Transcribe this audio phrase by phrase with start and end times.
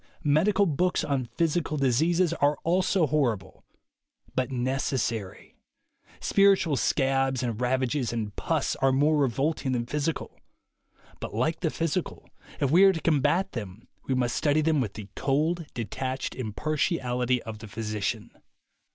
[0.25, 3.63] Medical books on physical dis eases are also horrible—
[4.35, 5.55] but necessary.
[6.19, 10.39] Spiritual scabs and ravages and pus are more revolting than physical—
[11.21, 12.27] but like the physical,
[12.59, 17.39] if we are to combat them, we must study them with the cold detached impartiality
[17.43, 18.31] of the physician.